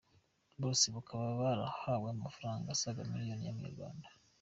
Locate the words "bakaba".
0.95-1.27